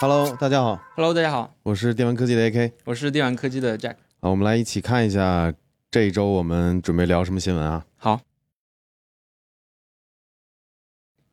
[0.00, 3.96] Hello，大家好，Hello，大家好，我是电玩科技的 AK 我是电玩科技的 Jack。
[4.20, 5.52] 啊，我们来一起看一下
[5.90, 7.84] 这一周我们准备聊什么新闻啊？
[7.98, 8.22] 好，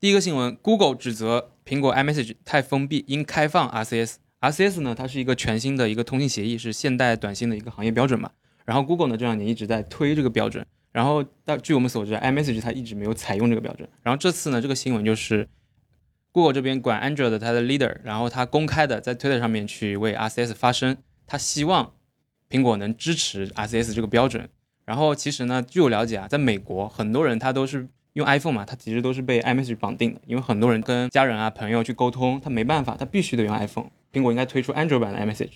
[0.01, 4.15] 第一个新闻，Google 指责苹果 iMessage 太封闭，应开放 RCS。
[4.41, 8.31] RCS 呢，它是一个全新的一个通信协议，是现代短信的一个行业标准嘛。
[8.65, 13.87] 然后 Google 呢这两年一直在推这个标准，然后到据我们所知，iMessage 它一直没有采用这个标准。
[14.03, 15.47] 然后这次呢，这个新闻就是
[16.37, 21.93] Google 这边管 Android 的它的 leader，然后他公开的在 Twitter 上面去为 RCS 发声，他希望
[22.47, 24.47] 苹果能支持 RCS 这个标准。
[24.85, 33.89] 然后其实呢，据我了解啊，在美国很多人他都是用 iPhone 嘛，他其实都是被 iMessage 绑定的，因为很多人跟家人啊、朋友去沟通，他没办法，他必须得用 iPhone。
[34.13, 35.53] 苹果应该推出 Android 版的 iMessage。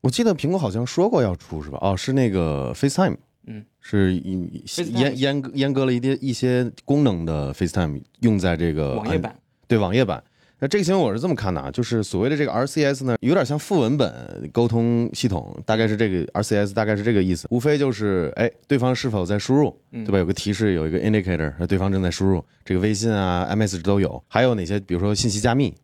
[0.00, 1.78] 我记得苹果好像说过要出是吧？
[1.80, 9.36] 哦，是那个 FaceTime，嗯，是一 FaceTime 严严严格了一些一些功能的 FaceTime 用在这个网页版，
[9.72, 10.22] 对网页版。
[10.60, 14.14] 那这个新闻我是这么看的啊，就是所谓的这个 RCS 呢，有点像副文本
[14.52, 20.18] 沟通系统，大概是这个 RCS 大概是这个意思，无非就是哎，对方是否在输入，嗯对吧？
[20.18, 24.78] 有个提示，有一个 indicator，对方正在输入，这个微信啊、iMessage 都有，还有哪些？
[24.78, 25.74] 比如说信息加密，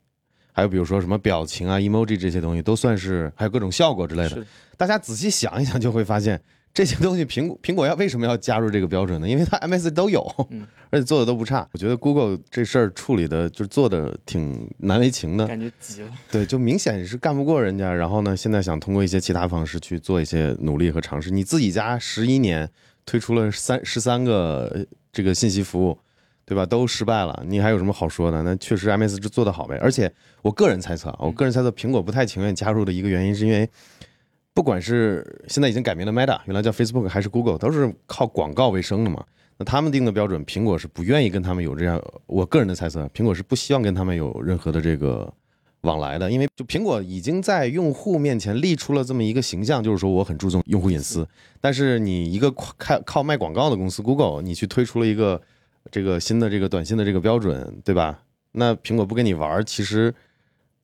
[0.52, 4.44] 还有比如说什么表情啊、emoji 这些东西，都算是，还有各种效果之类的
[4.76, 6.38] 大家仔细想一想，就会发现
[6.74, 9.28] 这些东西苹果苹果要为什么要加入这个标准呢？
[9.28, 11.68] 因为它 iMessage 都有，嗯而且做的都不差。
[11.72, 16.10] 我觉得 Google 这事儿处理的就是做的挺难为情的，感觉急了。
[16.30, 17.92] 对，就明显是干不过人家。
[17.92, 21.30] 然后呢，现在想通过一些其他方式去做一些努力和尝试。
[21.30, 22.70] 你自己家十一年
[23.04, 25.98] 推出了三十三个呃这个信息服务。
[26.48, 26.64] 对吧？
[26.64, 28.42] 都失败了，你还有什么好说的？
[28.42, 29.76] 那确实 iMessage 做的好呗。
[29.82, 30.10] 而且
[30.40, 33.68] 我个人猜测啊，我个人猜测苹果不太情愿加入的一个原因，是因为
[34.58, 39.24] 不管是现在已经改名的 Meta，原来叫 Facebook 还是 Google，都是靠广告为生的嘛。
[39.56, 45.32] 那他们定的标准，苹果是不愿意跟他们有这样，我个人的猜测，苹果是不希望跟他们有任何的这个
[45.82, 51.24] 往来的，因为就苹果已经在用户面前立出了这么一个形象，就是说我很注重用户隐私。
[51.60, 55.40] 但是你一个靠靠卖广告的公司 Google，你去推出了一个
[55.92, 58.18] 这个新的这个短信的这个标准，对吧？
[58.50, 60.12] 那苹果不跟你玩，其实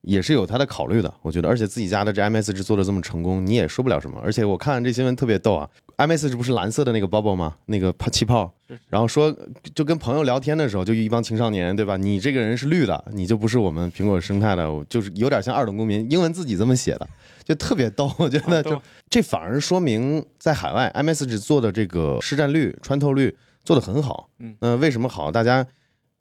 [0.07, 1.49] 也是有他的考虑的，我觉得。
[1.49, 4.21] 而且自己家的这 iMessage 做的这么成功，你也说不了什么。
[4.23, 7.57] 而且我看这新闻特别逗啊，iMessage 不是蓝色的那个包包吗？
[7.67, 8.53] 那个泡气泡，
[8.89, 9.35] 然后说
[9.75, 11.97] 就跟朋友聊天的时候，就一帮青少年，对吧？
[11.97, 17.09] 你这个人是绿的，你就不是我们苹果生态的，就是有点像二等公民，英文自己这么写的，
[17.45, 18.13] 就特别逗。
[18.19, 24.29] 我觉得就这反而说明在海外 iMessage 做的这个市占率、穿透率做得很好。
[24.39, 25.31] 嗯，那为什么好？
[25.31, 25.67] 大家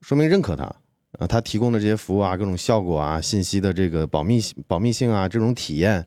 [0.01, 0.73] 说明认可它。
[1.19, 6.05] 啊，它提供的这些服务啊，各种效果啊，信息的这个保密保密性啊，这种体验，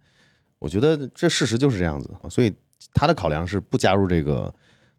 [0.59, 2.11] 我觉得这事实就是这样子。
[2.29, 2.53] 所以
[2.93, 4.53] 它的考量是不加入这个，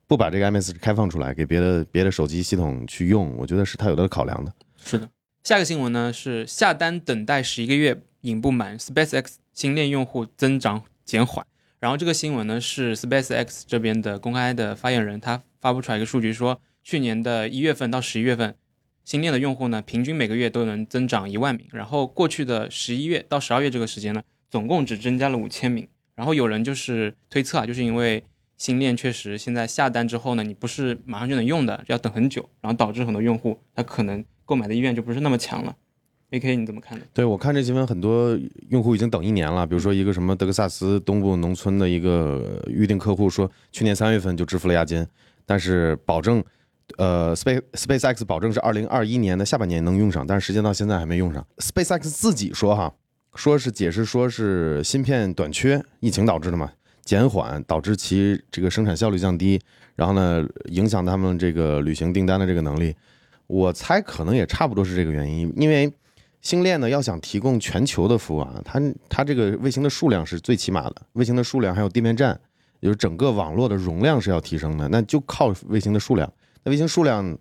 [0.08, 4.54] 不把这个 M S 开放出来给别的别的手机系统去用，我觉得是它有的考量的。
[4.84, 5.10] 是的。
[5.44, 11.46] 下个新闻呢是下单等待十一个月引不满，SpaceX 新链用户增长减缓。
[11.80, 18.56] 然后这个新闻呢是 SpaceX 这边的公开的发言人，他发布出来一个数据说，去年的一月份到十一月份，
[19.08, 21.66] 新链的用户呢平均每个月都能增长一万名。
[21.72, 25.88] 然后过去的十一月到十二月这个时间呢，总共只增加了五千名。
[26.14, 28.22] 然后有人就是推测啊，就是因为
[28.58, 35.74] 新链确实现在下单之后呢，你不是马上就能用的，要等很久，然后导致很多用户他可能购买的意愿就不是那么强了。
[36.32, 37.06] A K 你怎么看呢？
[37.14, 38.38] 对我看这新闻，很多
[38.68, 39.66] 用户已经等一年了。
[39.66, 45.08] 比如说一个什么德克萨斯东部农村的一个预定客户说，去年三月份就支付了押金，
[45.46, 46.44] 但是保证，
[46.98, 51.46] 呃，Space SpaceX 保证是二零二一年的下半年能用上，但是时间到现在还没用上。
[51.58, 52.94] SpaceX 自己说哈，
[53.36, 56.72] 说是解释说是芯片短缺，疫情导致的嘛，
[57.04, 59.60] 减缓导致其这个生产效率降低，
[59.96, 62.96] 然后呢影响他们这个履行订单的这个能力。
[63.48, 65.92] 我猜可能也差不多是这个原因，因为
[66.42, 72.40] 星链呢要想提供全球的服务啊，它它这个卫星的数量是最起码的，卫星的数量还有地面站，
[72.80, 76.32] 也就是整个网络的容量是要提升的，那就靠卫星的数量。
[76.68, 77.38] 那卫星数量，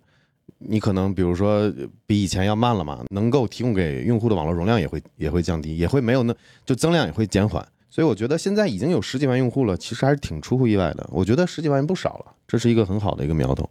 [0.57, 1.69] 你可能比如说
[2.05, 6.33] 比以前要慢了嘛，能够提供给用户的网络容量也会也会降低，也会没有那
[6.65, 7.67] 就增量也会减缓。
[7.89, 11.05] 所以我觉得现在已经有十几万用户了，其实还是挺出乎意外的。
[11.11, 13.69] 我觉得十几万不少了，这是一个很好的一个苗头。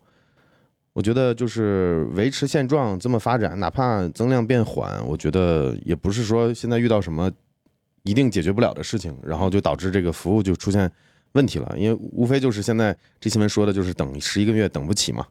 [0.93, 7.32] 我觉得就是维持现状这么发展，哪怕增量变缓，我觉得也不是说现在遇到什么
[8.02, 10.91] 一定解决不了的事情，然后就导致这个服务就出现
[11.32, 11.75] 问题了。
[11.79, 15.26] 因为无非就是现在这新闻说的就是等十一个月等不起嘛，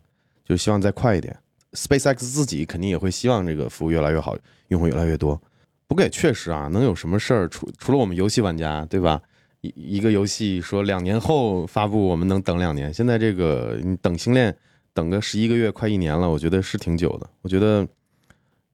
[0.45, 1.35] 就希望再快一点。
[1.73, 4.37] SpaceX 自己肯定也会希望这个服务越来越好，
[4.69, 5.41] 用户越来越多。
[5.87, 7.47] 不过也确实啊，能有什么事儿？
[7.49, 9.21] 除除了我们游戏玩家，对吧？
[9.61, 12.93] 一一个游戏说两年后发布，我们能等两年。
[12.93, 14.55] 现在这个你等星链
[14.93, 17.29] 等个十一个月，快一年了，我觉得是挺久的。
[17.41, 17.85] 我觉得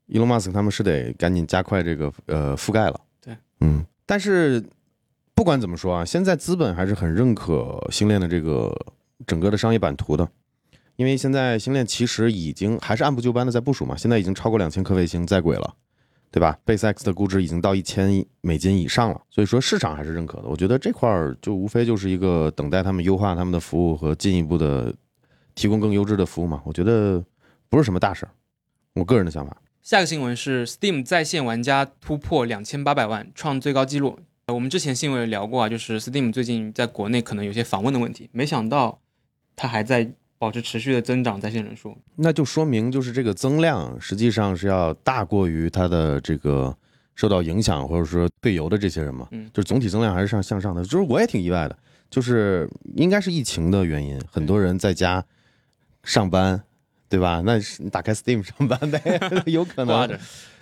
[0.10, 4.64] Elon Musk 他们是得赶紧加快这个呃覆盖了，对嗯，但是
[5.34, 8.74] 不管怎么说啊，现在资本还是很认可星链的这个
[9.26, 10.30] 整个的商业版图的，
[11.02, 15.76] 因为现在星链其实已经还是按部就班的在部署嘛，现在已经超过两千颗卫星在轨了。
[16.34, 20.48] 对吧？SpaceX 的估值已经到一千美金以上了，所以说市场还是认可的。
[20.48, 24.96] 我觉得这块儿就无非就是一个等待他们优化他们的服务和进一步的
[25.56, 26.62] 提供更优质的服务嘛。
[26.64, 27.22] 我觉得
[27.68, 28.32] 不是什么大事儿，
[28.94, 29.58] 我个人的想法。
[29.82, 34.18] 下个新闻是 Steam 在线玩家突破两千八百万，创最高纪录。
[34.48, 39.02] 我们之前新闻也聊过啊，就是 Steam 最近在国内可能有些访问的问题，没想到
[39.58, 40.14] 它还在。
[40.42, 46.76] 保持持续的增长在线人数，那就说明就是这个增量实际上是要大过于它的这个
[47.14, 50.82] 受到影响或者说退游的这些人嘛，嗯，就是总体增量还是上向上的。
[50.84, 51.78] 就是我也挺意外的，
[52.10, 55.24] 就是应该是疫情的原因，很多人在家
[56.04, 56.60] 上班，
[57.08, 57.44] 对吧？
[57.46, 60.10] 那是打开 Steam 上班呗， 有可能。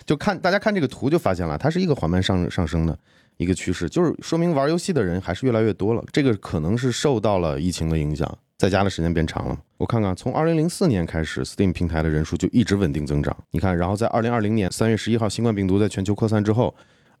[0.04, 2.98] 就看大家看这个图就发现了，它是一个缓慢上上升的
[3.40, 6.04] 一个趋势，就是说明玩游戏的人还是越来越多了。
[6.12, 8.38] 这个可能是受到了疫情的影响。
[8.58, 9.58] 在家的时间变长了。
[9.78, 13.34] 我看看，从二零零四年开始，Steam 平台的人数就一直稳定增长。
[13.52, 16.74] 你看，然后在二零二零年三月十一号，新冠病毒在全球扩散之后。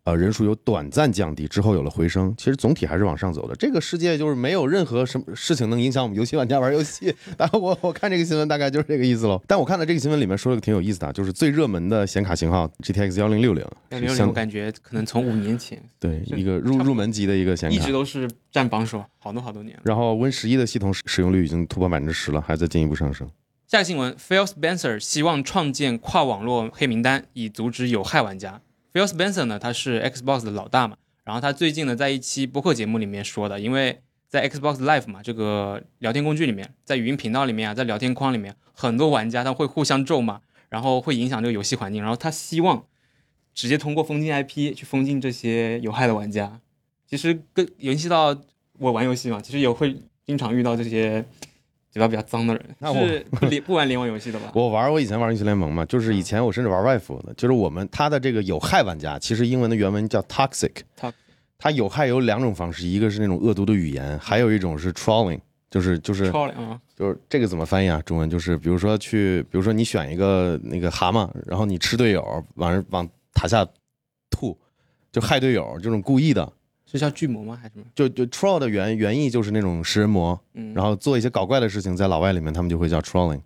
[0.04, 3.54] 呃，人数有短暂降低，之后有了回升，其实总体还是往上走的。
[3.56, 7.14] 这个世界就是没有任何什么事情能影响我们游戏玩家玩游戏。
[7.36, 9.40] 然后我我看这个新闻大概就是这个意思喽。
[9.46, 19.78] 但我看到这个新闻里面说了个挺有意思的，就是最热门的显卡型号 GTX 幺零六零，幺零六零我感觉可能从五年前对一个入入门级的一个显卡，一直都是占榜首好多好多年。
[19.84, 23.28] 然后 Win 十一的系统使使用率已经突破百分之十了，还在进一步上升。
[23.66, 28.62] 下个新闻，Phil Spencer 希望创建跨网络黑名单，以阻止有害玩家。
[28.92, 42.84] Phil Spencer 呢，他是 Xbox 的老大嘛，然后他最近呢，在一期播客节目里面说的，因为在 Xbox Live 嘛，这个聊天工具里面，在语音频道里面啊，在聊天框里面，很多玩家他会互相咒骂，然后会影响这个游戏环境，然后他希望
[43.54, 46.60] 直接通过封禁 IP 去封禁这些有害的玩家。
[47.06, 48.36] 其实跟联系到
[48.78, 49.96] 我玩游戏嘛，其实也会
[50.26, 51.24] 经常遇到这些。
[51.90, 52.64] 嘴巴比较脏的人，
[52.94, 54.50] 是不联不玩联网游戏的吧？
[54.54, 60.70] 我玩，我以前玩英雄联盟嘛，就是以前我甚至玩外服的，就是我们他的这个有害玩家，其实英文的原文叫 toxic，
[61.58, 68.00] 它有害有两种方式，一个是那种恶毒的语言，还有一种是 trolling，就是就是 trolling，就是这个怎么翻译啊？
[68.06, 72.22] 中文就是比如说去，比如说你选一个那个蛤蟆，然后你吃队友，
[72.54, 73.66] 往往塔下
[74.30, 74.56] 吐，
[75.10, 76.50] 就害队友，这种故意的。
[76.90, 77.56] 是叫巨魔吗？
[77.56, 77.86] 还是什么？
[77.94, 83.40] 就就 troll 的原原意就是那种食人魔，嗯，然后做一些搞怪的事情，在老外里面他们就会叫 trolling，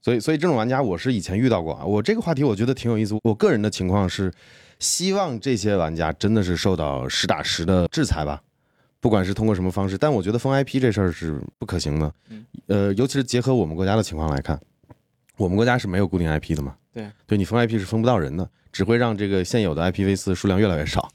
[0.00, 1.84] 所以所以这种玩家我是以前遇到过啊。
[1.84, 3.14] 我这个话题我觉得挺有意思。
[3.22, 4.32] 我个人的情况是，
[4.80, 8.42] 希望这些玩家真的是受到实打实的制裁吧，
[8.98, 9.96] 不管是通过什么方式。
[9.96, 12.12] 但我觉得封 IP 这事儿是不可行的，
[12.66, 14.60] 呃，尤其是结合我们国家的情况来看，
[15.36, 21.08] 我们国家是没有固定 IP 的嘛，对，对你封 IP 是封不到人的，只会让这个现有的 IPv 四数量越来越少，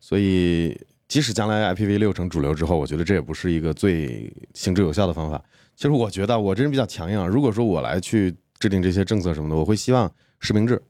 [0.00, 0.80] 所以。
[1.10, 5.42] 即使将来 IPv 六成主流之后，我觉得这也不是一个最行之有效的方法。
[5.74, 10.08] 其实我觉得我这人比较强硬，如果说我来去制定这些政策什么的，我会希望
[10.38, 10.80] 实名制，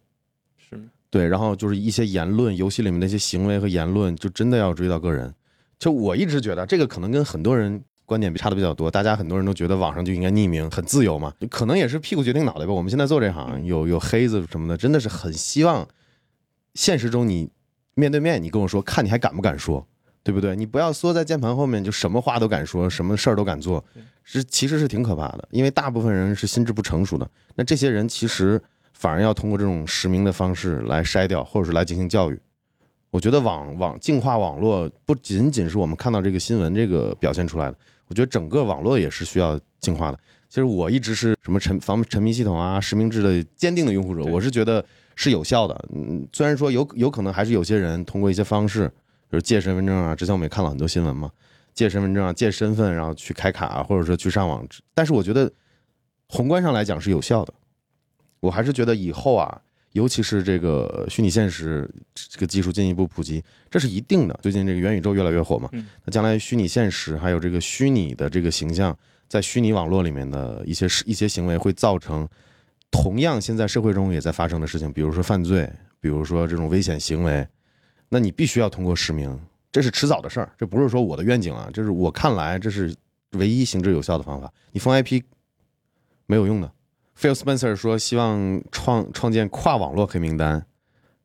[0.58, 0.78] 是
[1.08, 5.34] 对，然后就是一些言论，游戏里面的一些行为和言论，就真的要追到个人。
[5.78, 12.74] 就我一直觉得这个可能跟很多人观点差的比较多，大家很多人都觉得网上就应该匿名，很自由嘛，可能也是屁股决定脑袋吧。
[12.74, 15.88] 我们现在做这行，有有黑子什么的，真的是很希望
[16.74, 17.48] 现实中你
[17.94, 19.86] 面对面，你跟我说，看你还敢不敢说。
[20.22, 20.54] 对不对？
[20.54, 23.82] 你不要缩在键盘后面，就什么话都敢说，什么事儿都敢做，
[24.22, 25.48] 是其实是挺可怕的。
[25.50, 28.60] 因为大部分人是心智不成熟的，那这些人其实
[28.92, 32.38] 反而要通过这种实名的方式来筛掉，或者是来进行教育。
[33.10, 37.76] 我觉得网网净化网络不仅仅是我们看到这个新闻这个表现出来的，
[38.08, 40.18] 我觉得整个网络也是需要净化的。
[40.50, 44.84] 其实我一直是什么沉防沉迷系统啊、实名制的坚定的拥护者，我是觉得
[45.16, 45.84] 是有效的。
[45.94, 48.92] 嗯，虽然说有有可能还是有些人通过一些方式。
[49.30, 51.30] 就是借身份证啊，之前我们也看了很多新闻嘛，
[51.72, 54.66] 借身份证啊，借身份然后去开卡，啊或者说去上网。
[54.92, 55.50] 但是我觉得
[56.28, 57.54] 宏观上来讲是有效的。
[58.40, 59.60] 我还是觉得以后啊，
[59.92, 64.36] 尤其是这个虚拟现实这个技术进一步普及，这是一定的。
[64.42, 68.96] 最近这个元宇宙越来越火嘛，那将来虚拟现实还有这个虚拟的这个形象，
[69.28, 72.28] 在虚拟网络里面的一些一些行为，会造成
[72.90, 75.70] 同样现在社会中也在发生的事情，比如说犯罪，
[76.00, 77.46] 比如说这种危险行为。
[78.12, 79.40] 那你必须要通过实名，
[79.70, 82.92] 这是迟早的事儿，这不是说我的愿景啊，这是我看来这是
[83.30, 84.52] 唯一行之有效的方法。
[84.72, 85.22] 你封 IP
[86.26, 86.70] 没有用的。
[87.16, 90.66] Phil Spencer 说希望创创建跨网络黑名单，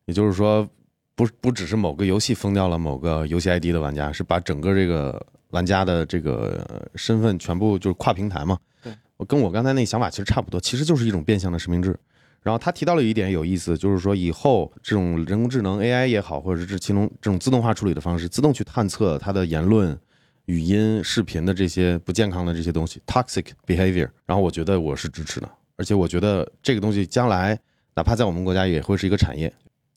[0.06, 0.70] 也就是说，
[1.16, 8.60] 不不只是某个游戏封掉了某个游戏 ID 的玩家，是把整个这个玩家的这个身份全部就是跨平台嘛。
[8.84, 11.98] 对，我跟我刚才那想法其实差不多，其实就是一种变相的实名制。
[12.46, 19.98] 然后他提到了一点有意思，就是说以后这种人工智能 AI 也好，或者是这其中这种自动化处理的方式，自动去探测它的言论、
[20.46, 24.08] 语音、视频的这些不健康的这些东西 （toxic behavior）。
[24.28, 27.60] 然后我觉得我是支持的，而且我觉得这个东西将来
[27.96, 29.52] 哪怕在我们国家也会是一个产业。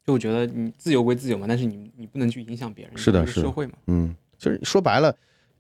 [0.07, 3.75] 就我觉得你自由归自由嘛，但是你你不能去影响别人，是的社会嘛。
[3.89, 5.15] 嗯，就是说白了，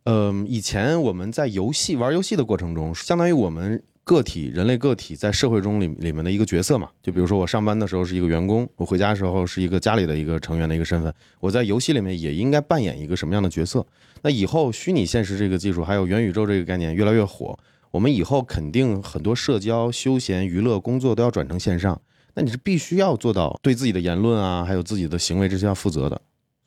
[0.04, 6.88] 嗯、以前我们在游戏玩游戏的过程中，相当于我们个体人类个体在社会中里里面的一个角色嘛。
[7.03, 13.87] 就比如说我上班的时候是一个员工，我回家的时候是一个家里的一个成员的一个身份，我在游戏里面也应该扮演一个什么样的角色？
[14.23, 17.55] 那以后虚拟现实这个技术，还有元宇宙这个概念越来越火，
[17.91, 22.00] 我们以后肯定很多社交、休闲、娱乐、工作都要转成线上。
[22.33, 26.19] 那你是必须要做到对自己的言论啊，还有自己的行为这些要负责的。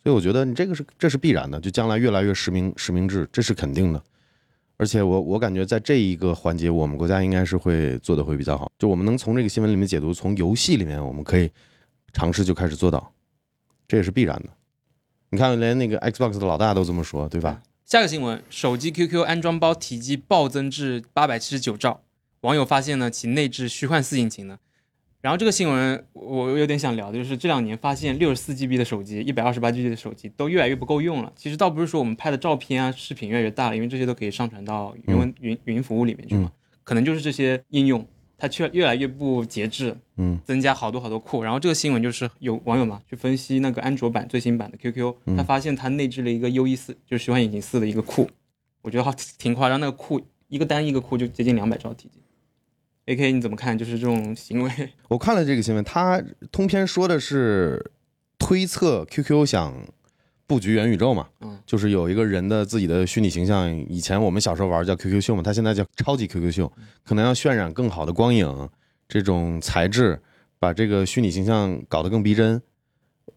[0.04, 4.04] 所以我觉得你这个是这是必然的，就将来越来越实名实名制，这是肯定的。
[4.82, 8.72] 而且我我感觉在这一个环节，我们国家应该是会做的会比较好。
[8.80, 11.48] 就我们能从这个新闻里面解读，从游戏里面我们可以
[12.14, 13.14] 尝试就开始做到，
[13.88, 14.50] 这也是必然的。
[15.30, 17.62] 你看，连那个 Xbox 的老大都这么说，对吧？
[17.86, 22.02] 下个新闻，手机 QQ 安装包体积暴增至八百七十九兆，
[22.40, 24.58] 网友发现呢其内置虚幻四引擎呢。
[25.22, 31.32] 然后这个新闻我我有点想聊的就是这两年发现六十四 GB 的手机、一百二十八 GB 的手机都越来越不够用了。
[31.36, 36.52] 其实倒不是说我们拍的照片啊、视频越来越大了，因为这些都可以上传到云文、云云服务里面去嘛。
[36.84, 38.04] 可能就是这些应用
[38.36, 41.44] 它却越来越不节制，嗯，增加好多好多库。
[41.44, 48.28] 然后这个新闻就是有网友嘛去分析那个安卓版最新版的 QQ，他发现它内置了一个 UE 四，就是虚幻引擎四的一个库，
[48.82, 52.20] 我觉得好挺夸张，那个库一个单一个库就接近两百兆体积。
[53.06, 53.78] A K 你怎么看？
[53.78, 54.72] 就是这种行为，
[55.10, 57.92] 我看了这个新闻，他通篇说的是
[58.38, 59.74] 推测 QQ 想
[60.46, 63.74] 布局元宇宙嘛，嗯，就是有一个人的自己的虚拟形象。
[63.90, 66.72] 以前我们小时候玩叫 QQ 秀嘛，他现在叫超级 QQ 秀，
[67.04, 68.70] 可能要渲染更好的光影，
[69.08, 70.22] 这种材质，
[70.60, 72.62] 把这个虚拟形象搞得更逼真。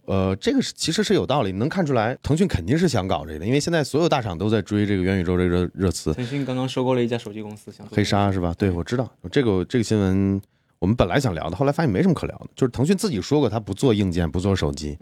[0.07, 6.13] 呃，这个是其实是有道理，能看出来，腾讯肯定是想搞这个，因为现在所有大厂都在追这个元宇宙这个热热词。
[6.13, 8.55] 腾讯刚刚收购了一家手机公司，想黑鲨是吧？
[8.59, 10.41] 对，我知道这个这个新闻，
[10.79, 12.47] 我们本来想聊的，后来发现没什么可聊的。
[12.55, 14.99] 就是腾讯自己说过，他不做硬件，不做手机，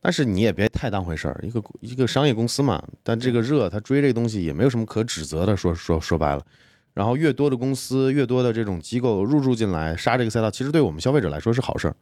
[0.00, 2.82] 但是你也别太当回事儿，一个一个商业公司嘛。
[3.02, 5.54] 但这个热，他追这个东西也没有什么可指责的。
[5.54, 6.42] 说说说白了，
[6.94, 11.96] 然后越多的公司，越多的这种机构入驻进来杀这个赛道，其实对我们消费者来说是好事儿。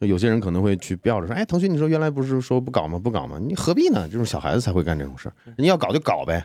[0.00, 2.98] 就有些人可能会去吊着说，哎，腾讯，你说原来不是说不搞吗？
[2.98, 3.38] 不搞吗？
[3.40, 4.08] 你何必呢？
[4.08, 6.44] 这种小孩子才会干这种事儿，你要搞就搞呗。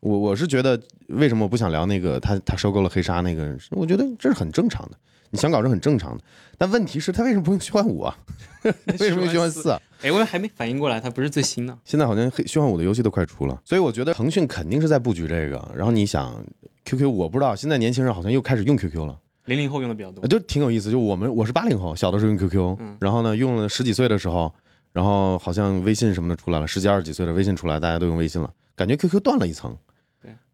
[0.00, 3.56] 我我是觉得，为什么我不想聊那个他他收购了黑鲨那个？
[3.70, 4.96] 我觉得这是很正常的，
[5.30, 6.22] 你想搞是很正常的。
[6.56, 8.16] 但问题是，他为什么不用虚幻五啊？
[9.00, 9.80] 为什么用虚幻四啊？
[10.02, 11.76] 哎，我还没反应过来，它不是最新的。
[11.84, 15.68] 现在好像黑虚幻五的游戏都快出了，所以我觉得腾讯肯定是在布局这个。
[15.74, 16.40] 然后你想
[16.84, 19.18] ，QQ 我不知道，现在年轻人好像又开始用 QQ 了。
[19.48, 20.90] 零零后用的比较多，就挺有意思。
[20.90, 24.52] 就我们我是八零后，小的时候用 QQ，、嗯然后呢用了十几岁的时候，
[24.92, 29.74] 然后好像微信什么的出来了，十几二十几岁的微信出来，大家都用微信了，感觉 QQ 断了一层。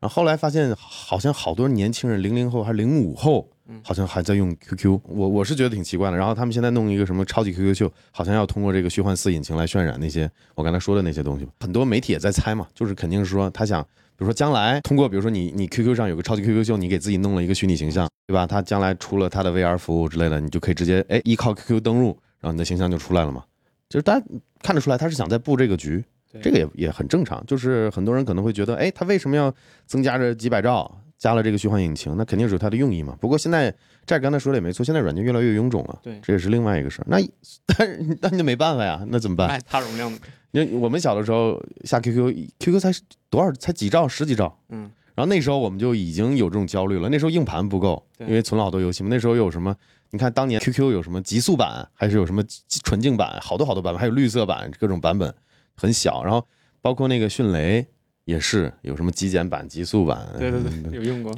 [0.04, 5.00] 对，然后后来发现好像好多年轻人，零零后还是零五后，嗯好像还在用 QQ。
[5.04, 6.16] 我我是觉得挺奇怪的。
[6.16, 11.48] 然后他们现在弄一个什么超级 QQ 秀，好像要通过这个虚幻四引擎来渲染那些我刚才说的那些东西。
[11.60, 13.82] 很多媒体也在猜嘛，就是肯定是说他想。
[14.16, 18.46] 比如说，将来通过，比如说你你 QQ 上有个超级 QQ 秀，你给自己弄了一个虚拟形象，对吧？
[18.46, 23.42] 他将来出了他的 VR 服务之类的，你就可以直接哎依靠 QQ 登录，然后你的形象就出来了嘛。
[23.88, 24.24] 就是大家
[24.62, 26.04] 看得出来，他是想在布这个局，对
[26.42, 27.44] 这个也也很正常。
[27.46, 29.52] 就是很多人可能会觉得，哎，他为什么要
[29.86, 32.14] 增加这几百兆，加了这个虚幻引擎？
[32.16, 33.16] 那肯定是有它的用意嘛。
[33.20, 33.74] 不过现在
[34.06, 37.06] 这儿刚才说的也没错，现在软件越来越臃肿了，对这也是另外一个事儿。
[37.08, 37.18] 那
[37.66, 39.48] 但是那你就没办法呀，那怎么办？
[39.48, 40.18] 卖大容量的，
[40.52, 42.90] 因为我们小的时候下 QQ，QQ 才
[43.30, 43.50] 多少？
[43.52, 44.58] 才几兆，十几兆。
[44.68, 47.08] 嗯，然后那时候我们就已经有这种焦虑了。
[47.08, 49.08] 那时候硬盘不够，对因为存了好多游戏嘛。
[49.10, 49.74] 那时候有什么？
[50.10, 52.40] 你看当年 QQ 有什么极速版，还是有什么
[52.84, 55.34] 纯净版，好多好多版本，还有绿色版，各种版本
[55.74, 56.22] 很小。
[56.24, 56.46] 然后
[56.80, 57.86] 包括那个迅雷
[58.24, 60.26] 也是有什么极简版、极速版。
[60.38, 61.34] 对对嗯对，有用过。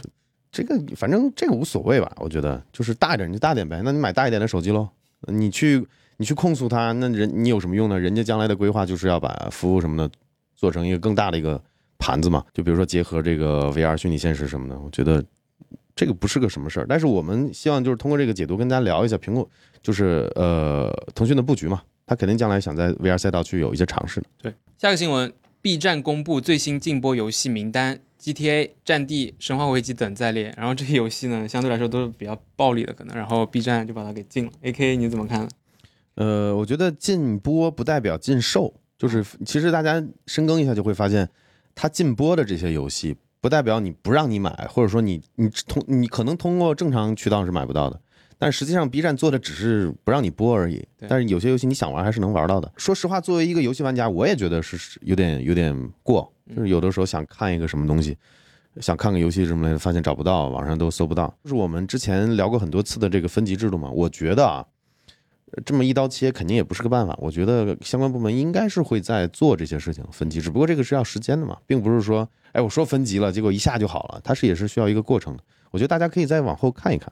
[0.53, 4.89] 这个反正这个无所谓吧，我觉得就是大一点你就大点呗，那你买大一点的手机喽。
[5.29, 5.87] 你去
[6.19, 7.99] 你去控诉他，那人你有什么用呢？
[7.99, 10.11] 人家将来的规划就是要把服务什么的
[10.55, 11.63] 做成一个更大的一个
[11.99, 15.23] 盘子嘛，就比如说结合这个 VR 虚拟现实什么的，我觉得
[15.95, 16.87] 这个不是个什么事儿。
[16.89, 19.47] 但是我们希望就是通过这个解读跟大家聊一下苹果，
[19.83, 24.27] 就是呃腾讯的布局嘛，他肯定将来想在 VR 赛道去有一些尝试的。
[24.41, 30.55] 对，下个新闻，B 站公布最新禁播游戏名单，GTA、战地、生化危机等在列。
[30.57, 34.53] 然后这些游戏呢，相对来说都是比较暴力的，可能，然后 B 站就把它给禁了。
[34.63, 35.49] AK 你怎么看？
[36.15, 41.29] 呃，我觉得禁播不代表禁售，就是其实大家深耕一下就会发现，
[41.75, 48.01] 它禁播的这些游戏，不代表你不让你买，或者说你你通你可能通过正常渠道是买不到的，
[48.39, 50.87] 但实际上 B 站做的只是不让你播而已。
[51.09, 52.71] 但是有些游戏你想玩还是能玩到的。
[52.77, 58.17] 说实话，作为一个游戏玩家，我也觉得是是有点有点过，就是有的时候想看一个什么东西。
[58.79, 61.35] 想看个游戏什么的，发现找不到，网上都搜不到。
[61.43, 64.67] 就是我们之前聊过很多次的这个分级制度嘛，我觉得啊，
[65.53, 67.17] 呃这么一刀切肯定也不是个办法。
[67.19, 75.43] 我觉得相关部门应该是会在做这些事情分级，只不过这个是要时间的嘛，并不是说，哎，我说分级了，结果一下就好了，它是也是需要一个过程的。
[75.71, 77.11] 我觉得大家可以再往后看一看。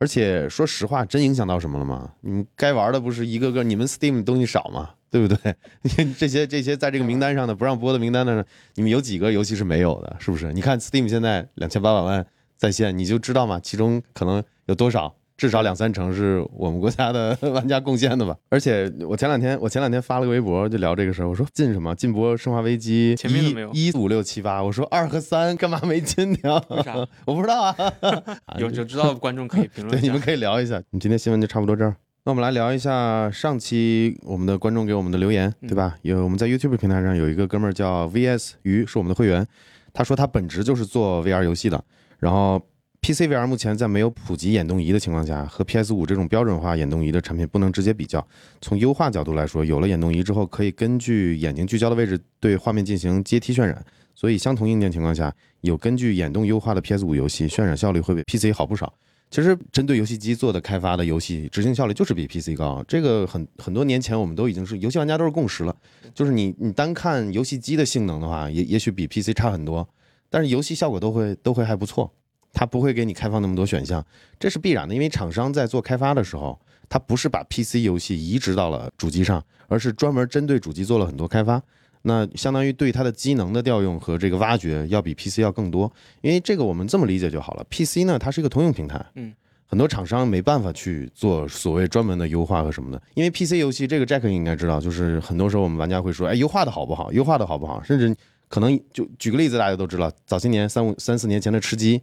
[0.00, 2.12] 而且说实话，真影响到什么了吗？
[2.20, 4.90] 你们该玩的不是一个个，你们 Steam 东西少吗？
[5.10, 5.54] 对不对？
[6.18, 10.16] 这些这些在这个名单上的不让播的名单的，你们有几个游戏是没有的？
[10.20, 10.52] 是不是？
[10.52, 12.24] 你看 Steam 现在两千八百万
[12.56, 18.36] 在线，你就知道嘛，其中可能有多少，至少两三成是我们国家的 玩家贡献的吧。
[18.50, 26.62] 而且我前两天我前两天发了个微博，就聊这个事儿，我说进什么禁播《生化危机》前面都没有一五六七八，我说二和三干嘛没进呢？
[26.68, 26.94] 为啥？
[27.24, 27.74] 我不知道啊。
[28.58, 30.82] 有有知道的观众可以评论对，你们可以聊一下。
[30.90, 31.94] 你今天新闻就差不多这儿。
[32.24, 35.94] 那我们来聊一下上期我们的观众给我们的留言，对吧？
[36.02, 39.46] 有我们在 YouTube 平台上有一个哥们儿叫 VS 鱼，是我们的会员。
[39.94, 41.82] 他说他本职就是做 VR 游戏的，
[42.18, 42.60] 然后
[43.00, 48.26] PC VR 目前在没有普及眼动仪的情况下，和 PS 5这种标准化眼动仪的产品不能直接比较。
[48.60, 53.82] 从优化角度来说，有了眼动仪之后，可以根据眼睛聚焦的位置对画面进行阶梯渲染，
[54.14, 58.92] 所以相同硬件情况下，有根据眼动优化的 PS 5游戏渲染效率会比 PC 好不少。
[59.30, 62.84] 其实针对游戏机做的开发的游戏，执行效率就是比 PC 高。
[62.86, 65.74] 这个很很多年前我们都已经是游戏玩家都是共识了。
[66.14, 69.88] 就是你你单看游戏机的性能的话，也也许比 PC 差很多，
[70.28, 72.12] 但是游戏效果都会都会还不错。
[72.52, 74.04] 它不会给你开放那么多选项，
[74.38, 81.62] 这是必然的，因为厂商在做开发的时候，它不是把 PC 游戏移植到了主机上，而是专门针对主机做了很多开发。
[82.02, 87.66] 那相当于对它的机能的调用和这个挖掘要比 PC 要更多，因为这个我们这么理解就好了。
[87.68, 89.34] PC 呢，它是一个通用平台，嗯，
[89.66, 97.12] 很多厂商没办法去做所谓专门的优化和什么的，因为 PC 游戏这个 Jack 应该知道，就是很多时候我们玩家会说，哎，优化的好不好？
[97.12, 97.82] 优化的好不好？
[97.82, 98.16] 甚至
[98.48, 102.00] 可能就举个例子，大家都知道，早些年三五三四年前的吃鸡，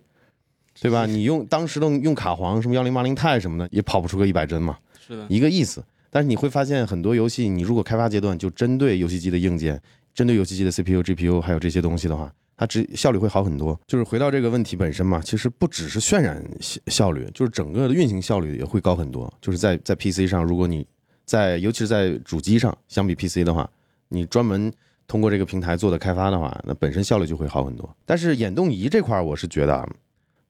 [0.82, 1.06] 对吧？
[1.06, 5.84] 你用当时的用卡皇什么幺零八零钛什么的，也跑不出个一百帧嘛，是的，一个意思。
[6.10, 9.82] 但是你会发现很多游戏，你如果开发阶段就针对游戏机的硬件，
[10.14, 13.78] 针对游戏机的 CPU、GPU 还有这些东西的话，它只效率会好很多。
[13.86, 19.32] 就是回到这个问题本身嘛，其实不只是渲染效效率，就是整个的运行效率也会高很多。
[19.42, 20.88] 就是在在 PC 上，如果你
[21.26, 23.70] 在尤其是在主机上，相比 PC 的话，
[24.08, 24.72] 你专门
[25.08, 27.94] 通过这个平台做的开发的话，那本身效率就会好很多。
[28.06, 29.86] 但是眼动仪这块儿，我是觉得啊，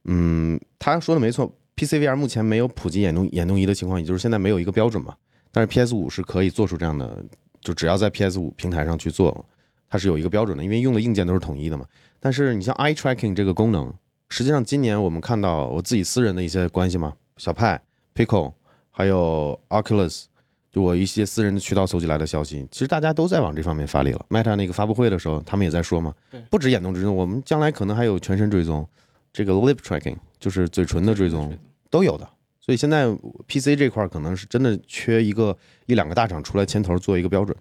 [0.05, 5.15] 嗯，他说的没错，PC VR 目前没有普及眼动眼动仪的情况，也就是现在没有一个标准嘛。
[5.51, 7.23] 但是 PS 五是可以做出这样的，
[7.61, 9.45] 就只要在 PS 五平台上去做，
[9.89, 11.85] 它是有一个标准的，因为用的硬件都是统一的嘛。
[12.19, 13.93] 但是你像 Eye Tracking 这个功能，
[14.29, 17.81] 实际上今年我们看到我自己私人的一些关系嘛，小派、
[18.13, 18.53] Pico
[18.91, 20.25] 还有 Oculus，
[20.71, 24.25] 就我一些私人的渠道搜集来的消息，其实大家都在往这方面发力了。
[24.29, 26.13] Meta 那个发布会的时候，他们也在说嘛，
[26.49, 28.87] 不止眼动追踪，我们将来可能还有全身追踪，
[29.35, 31.57] 这个 Lip Tracking 就是嘴唇的追踪
[31.89, 32.29] 都有的。
[32.61, 33.05] 所以现在
[33.47, 35.55] PC 这块儿可能是真的缺一个
[35.87, 37.55] 一两个大厂出来牵头做一个标准。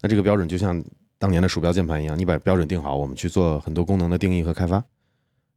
[0.00, 0.80] 那这个标准就像
[1.18, 4.84] 当年的鼠标键盘一样，你把标准定好，我们去做很多功能的定义和开发，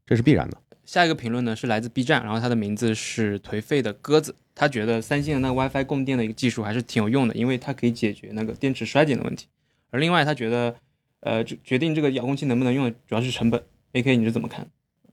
[0.07, 0.57] 这是必然的。
[0.83, 9.45] 下一个评论呢是来自 B 站，然后他的名字是颓废的鸽子，他觉得三星的那个 WiFi 供电的一个技术还是挺有用的，因为它可以解决那个电池衰减的问题。
[9.91, 10.75] 而另外他觉得，
[11.21, 13.63] 呃，决决定这个遥控器能不能用的主要是成本。
[13.93, 14.67] AK 你是怎么看？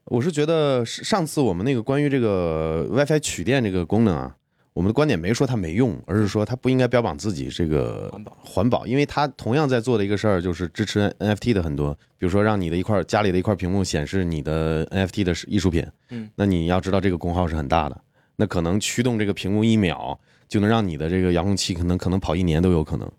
[0.08, 4.34] 我是觉得是上次我们那个关于这个 WiFi 取电这个功能啊，
[4.72, 18.00] 我们的观点没说它没用，而是说它不应该标榜自己这个环保环保，因为它同样在做的一个事儿就是支持 NFT 的很多，比如说让你的一块家里的一块屏幕显示你的 NFT 的艺术品，嗯，那你要知道这个功耗是很大的，
[18.36, 20.18] 那可能驱动这个屏幕一秒
[20.48, 23.10] 就能让你的这个遥控器可能可能跑一年都有可能。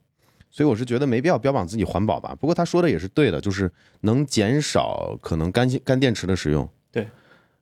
[0.49, 2.36] 所以我是觉得没必要标榜自己环保吧。
[2.39, 3.71] 不过他说的也是对的，就是
[4.02, 6.67] 能减少可能干干电池的使用。
[6.91, 7.08] 对，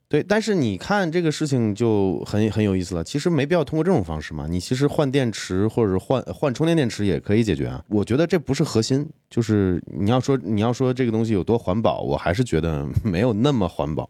[0.08, 0.24] 对。
[0.24, 3.04] 但是你看这个事情就很很有意思了。
[3.04, 4.48] 其实没必要通过这种方式嘛。
[4.48, 7.84] 你其实换电池或者换换充电电池也可以解决啊。
[7.90, 14.10] 我觉得这不是核心，就是你要说你要说这个东西有多环保，我还是觉得没有那么环保。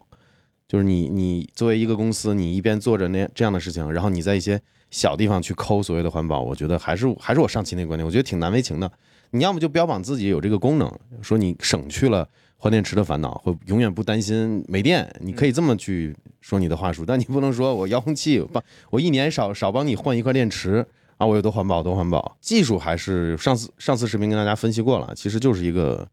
[0.68, 8.92] 就是你你作为一个公司，你一边做着那这样的事情，然后你在一些小地方去抠所谓的环保，我觉得还是还是我上期那个观点，我觉得挺难为情的。
[9.30, 10.90] 你要么就标榜自己有这个功能，
[11.22, 12.28] 说你省去了
[12.60, 20.84] 换电池的烦恼，会永远不担心没电，你可以这么去说你的话术，但你不能说我遥控器帮我一年少少帮你换一块电池
[21.18, 22.36] 啊，我有多环保多环保。
[22.40, 26.06] 技术还是上次上次视频跟大家分析过了，其实就是一个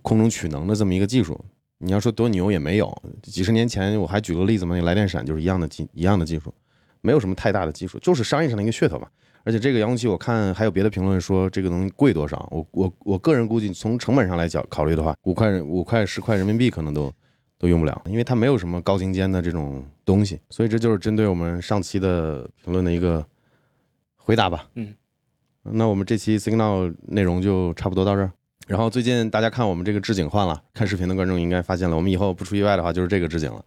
[0.00, 1.38] 空中取能的这么一个技术。
[1.78, 6.54] 你要说多牛也没有，几十年前我还举个例子嘛，那来电闪就是一样的技一样的技术，
[7.02, 9.06] 没有什么太大的技术，就是商业上的一个噱头嘛。
[9.44, 17.12] 而且这个遥控器我看还有别的评论说这个能贵多少，我我我个人估计从成本上来讲考虑的话，五块五块十块人民币可能都
[17.58, 23.24] 都用不了，因为它没有什么高精尖的这种东西，所以这就是针对我们上期的评论的一个
[24.16, 24.66] 回答吧。
[24.74, 24.94] 嗯，
[25.62, 28.32] 那我们这期 Signal 内容就差不多到这儿。
[28.66, 33.62] 然后最近大家看我们这个置景换了，看视频的观众应该发现了，我们以后不出意外的话就是这个置景了。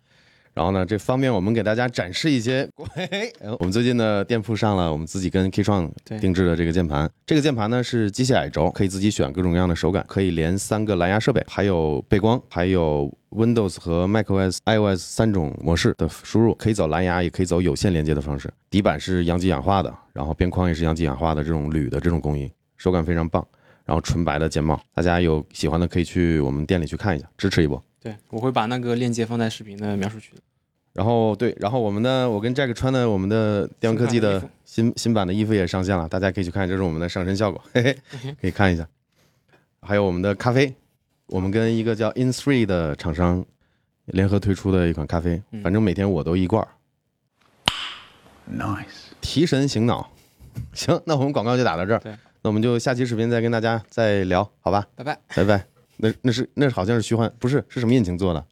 [0.58, 2.68] 然后呢，这方便我们给大家展示一些。
[3.60, 5.88] 我们最近的店铺上了我们自己跟 K 创
[6.20, 7.08] 定制的这个键盘。
[7.28, 18.52] 这个键盘呢是机械矮轴，可以自己选各种各样的手感，可以连三个蓝牙设备，还有背光，还有 Windows 和 macOS、iOS 三种模式的输入，可以走蓝牙，也可以走有线连接的方式。
[18.72, 23.46] 底板是阳极氧化的，然后边框也是阳极氧化的这种铝的这种工艺，手感非常棒。
[23.86, 27.82] 然后纯白的键帽，大家有喜欢的可以去我们店里去看一下，支持一波。
[28.02, 30.42] 对，我会把那个链接放在视频的描述区的。
[30.94, 38.88] 然后对，然后我们的，我跟 Jack 穿的我们的电玩科技的新新版的衣服也上线了，大家可以去看，这是我们的上身效果，嘿嘿，可以看一下。
[39.82, 40.74] 还有我们的咖啡，
[41.28, 43.46] 我们跟一个叫 In Three 的厂商
[44.06, 46.68] 联合推出的一款咖啡，反正每天我都一罐儿
[48.52, 49.12] ，Nice.
[49.22, 50.10] 提神醒脑。
[50.74, 54.88] 行，那我们广告就打到这儿，对那我们就下期视频再跟大家再聊，好吧？
[54.96, 55.20] 拜拜。
[55.36, 55.77] 拜拜。
[55.98, 58.46] 那那是那好像是虚幻，不是是什么引擎做的，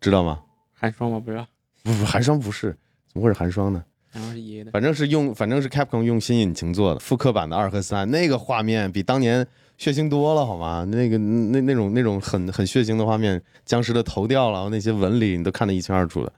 [0.00, 0.40] 知道吗？
[0.72, 1.18] 寒霜吗？
[1.18, 1.46] 不知道，
[1.82, 2.76] 不不，寒霜不是，
[3.12, 3.84] 怎么会是寒霜呢？
[4.12, 4.70] 然后是爷爷的。
[4.70, 9.46] 反正是用，反正是 Capcom 用新引擎做的，复刻版的二和三，那个画面比当年
[9.78, 10.84] 血腥多了，好吗？
[10.84, 16.32] 那个那那种那种很很血腥的画面，僵尸的头掉了，那些纹理你都看得一清二楚的。